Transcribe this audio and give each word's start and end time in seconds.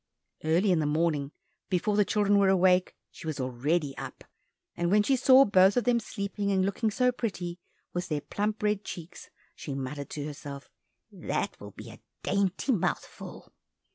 Early 0.43 0.71
in 0.71 0.79
the 0.79 0.87
morning 0.87 1.31
before 1.69 1.95
the 1.95 2.03
children 2.03 2.39
were 2.39 2.49
awake, 2.49 2.95
she 3.11 3.27
was 3.27 3.39
already 3.39 3.95
up, 3.99 4.23
and 4.75 4.89
when 4.89 5.03
she 5.03 5.15
saw 5.15 5.45
both 5.45 5.77
of 5.77 5.83
them 5.83 5.99
sleeping 5.99 6.51
and 6.51 6.65
looking 6.65 6.89
so 6.89 7.11
pretty, 7.11 7.59
with 7.93 8.07
their 8.07 8.21
plump 8.21 8.63
red 8.63 8.83
cheeks, 8.83 9.29
she 9.53 9.75
muttered 9.75 10.09
to 10.09 10.25
herself, 10.25 10.71
"That 11.11 11.59
will 11.59 11.69
be 11.69 11.91
a 11.91 11.99
dainty 12.23 12.71
mouthful!" 12.71 13.53